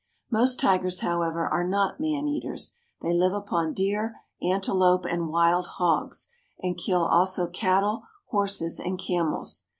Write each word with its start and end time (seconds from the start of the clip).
Most 0.31 0.59
tigers, 0.59 1.01
however, 1.01 1.47
are 1.47 1.63
not 1.63 1.99
man 1.99 2.25
eaters. 2.27 2.73
They 3.03 3.13
live 3.13 3.33
upon 3.33 3.73
deer, 3.75 4.15
antelope, 4.41 5.05
and 5.05 5.29
wild 5.29 5.67
hogs, 5.77 6.27
and 6.59 6.75
kill 6.75 7.05
also 7.05 7.45
cattle, 7.45 8.05
horses, 8.25 8.79
and 8.79 8.97
camels. 8.97 9.65